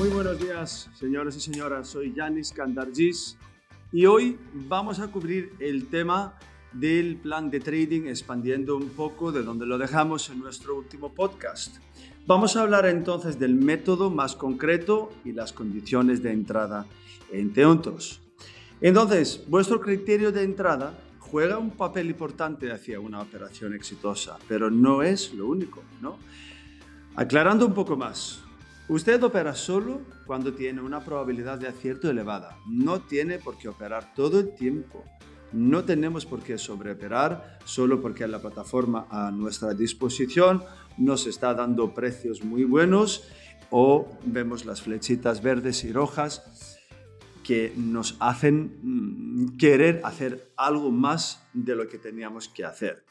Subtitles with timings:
[0.00, 1.88] Muy buenos días, señores y señoras.
[1.88, 3.36] Soy Yanis Kandargis
[3.92, 6.38] y hoy vamos a cubrir el tema
[6.72, 11.76] del plan de trading expandiendo un poco de donde lo dejamos en nuestro último podcast.
[12.26, 16.86] Vamos a hablar entonces del método más concreto y las condiciones de entrada,
[17.30, 18.22] entre otros.
[18.80, 25.02] Entonces, vuestro criterio de entrada juega un papel importante hacia una operación exitosa, pero no
[25.02, 26.16] es lo único, ¿no?
[27.16, 28.44] Aclarando un poco más,
[28.90, 32.58] Usted opera solo cuando tiene una probabilidad de acierto elevada.
[32.66, 35.04] No tiene por qué operar todo el tiempo.
[35.52, 40.64] No tenemos por qué sobreoperar solo porque la plataforma a nuestra disposición
[40.98, 43.28] nos está dando precios muy buenos
[43.70, 46.76] o vemos las flechitas verdes y rojas
[47.44, 53.04] que nos hacen mm, querer hacer algo más de lo que teníamos que hacer.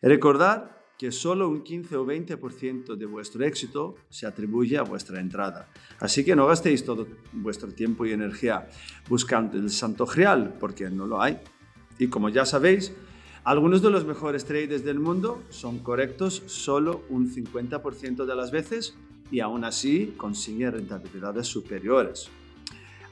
[0.00, 5.70] Recordar que solo un 15 o 20% de vuestro éxito se atribuye a vuestra entrada.
[6.00, 8.68] Así que no gastéis todo vuestro tiempo y energía
[9.08, 11.38] buscando el santo grial, porque no lo hay.
[12.00, 12.92] Y como ya sabéis,
[13.44, 18.96] algunos de los mejores traders del mundo son correctos solo un 50% de las veces
[19.30, 22.28] y aún así consiguen rentabilidades superiores.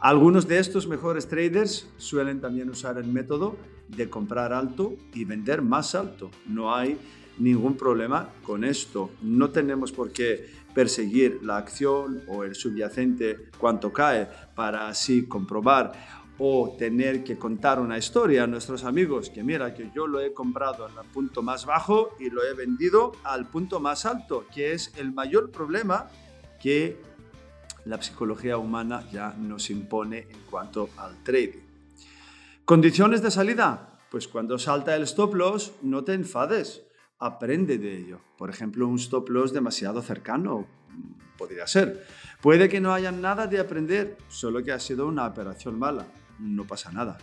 [0.00, 3.56] Algunos de estos mejores traders suelen también usar el método
[3.88, 6.30] de comprar alto y vender más alto.
[6.46, 6.98] No hay
[7.38, 9.10] ningún problema con esto.
[9.22, 15.92] No tenemos por qué perseguir la acción o el subyacente cuanto cae para así comprobar
[16.38, 20.34] o tener que contar una historia a nuestros amigos que mira que yo lo he
[20.34, 24.92] comprado al punto más bajo y lo he vendido al punto más alto, que es
[24.98, 26.08] el mayor problema
[26.60, 27.00] que
[27.86, 31.60] la psicología humana ya nos impone en cuanto al trading.
[32.64, 33.92] Condiciones de salida.
[34.10, 36.86] Pues cuando salta el stop loss, no te enfades
[37.18, 38.20] aprende de ello.
[38.36, 40.66] Por ejemplo, un stop loss demasiado cercano
[41.36, 42.06] podría ser.
[42.40, 46.06] Puede que no haya nada de aprender, solo que ha sido una operación mala.
[46.38, 47.18] No pasa nada.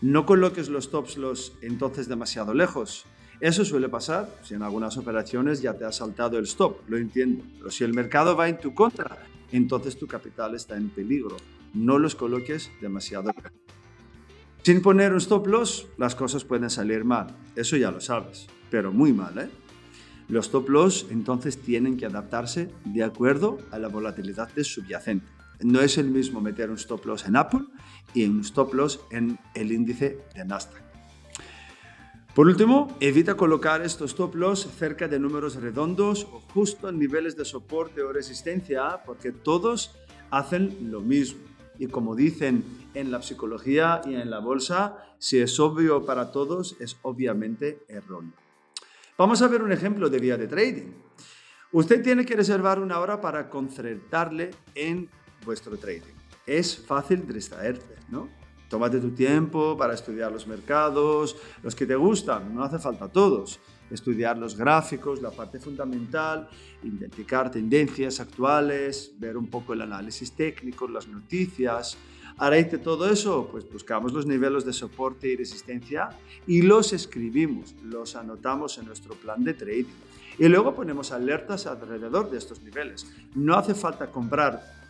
[0.00, 3.06] No coloques los stop loss entonces demasiado lejos.
[3.40, 7.44] Eso suele pasar si en algunas operaciones ya te ha saltado el stop, lo entiendo.
[7.58, 9.18] Pero si el mercado va en tu contra,
[9.52, 11.36] entonces tu capital está en peligro.
[11.74, 13.75] No los coloques demasiado lejos.
[14.66, 17.28] Sin poner un stop loss, las cosas pueden salir mal.
[17.54, 19.38] Eso ya lo sabes pero muy mal.
[19.38, 19.48] ¿eh?
[20.28, 25.28] Los stop loss entonces tienen que adaptarse de acuerdo a la volatilidad del subyacente.
[25.60, 27.60] No es el mismo meter un stop loss en Apple
[28.12, 30.82] y un stop loss en el índice de Nasdaq.
[32.34, 37.36] Por último, evita colocar estos stop loss cerca de números redondos o justo en niveles
[37.36, 39.94] de soporte o resistencia porque todos
[40.32, 41.55] hacen lo mismo.
[41.78, 42.64] Y como dicen
[42.94, 48.34] en la psicología y en la bolsa, si es obvio para todos, es obviamente erróneo.
[49.18, 50.92] Vamos a ver un ejemplo de vía de trading.
[51.72, 55.08] Usted tiene que reservar una hora para concentrarle en
[55.44, 56.14] vuestro trading.
[56.46, 58.28] Es fácil distraerte, ¿no?
[58.68, 63.60] Tómate tu tiempo para estudiar los mercados, los que te gustan, no hace falta todos.
[63.90, 66.48] Estudiar los gráficos, la parte fundamental,
[66.82, 71.96] identificar tendencias actuales, ver un poco el análisis técnico, las noticias,
[72.38, 76.10] a de todo eso, pues buscamos los niveles de soporte y resistencia
[76.46, 79.86] y los escribimos, los anotamos en nuestro plan de trading.
[80.38, 83.06] Y luego ponemos alertas alrededor de estos niveles.
[83.34, 84.85] No hace falta comprar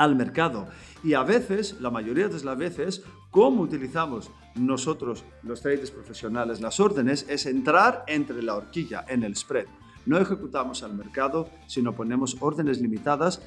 [0.00, 0.66] al mercado.
[1.04, 6.80] Y a veces, la mayoría de las veces, cómo utilizamos nosotros, los traders profesionales, las
[6.80, 9.66] órdenes, es entrar entre la horquilla, en el spread.
[10.06, 13.42] No ejecutamos al mercado, sino ponemos órdenes limitadas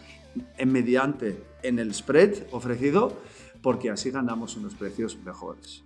[0.63, 3.17] mediante en el spread ofrecido
[3.63, 5.83] porque así ganamos unos precios mejores.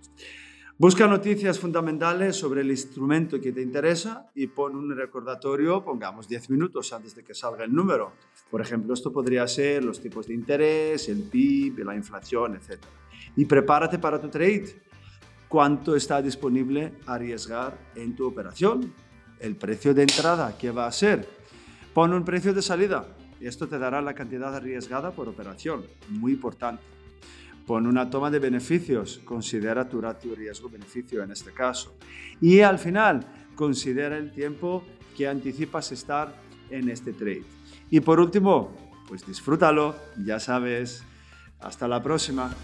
[0.80, 6.50] Busca noticias fundamentales sobre el instrumento que te interesa y pon un recordatorio, pongamos 10
[6.50, 8.12] minutos antes de que salga el número.
[8.48, 12.80] Por ejemplo, esto podría ser los tipos de interés, el PIB, la inflación, etc.
[13.34, 14.80] Y prepárate para tu trade.
[15.48, 18.94] ¿Cuánto está disponible a arriesgar en tu operación?
[19.40, 21.28] El precio de entrada, ¿qué va a ser?
[21.92, 23.04] Pon un precio de salida.
[23.40, 25.82] Esto te dará la cantidad arriesgada por operación.
[26.08, 26.97] Muy importante.
[27.68, 31.98] Pon una toma de beneficios, considera tu ratio riesgo-beneficio en este caso.
[32.40, 34.82] Y al final, considera el tiempo
[35.14, 36.34] que anticipas estar
[36.70, 37.44] en este trade.
[37.90, 38.74] Y por último,
[39.06, 39.94] pues disfrútalo,
[40.24, 41.04] ya sabes.
[41.60, 42.54] Hasta la próxima.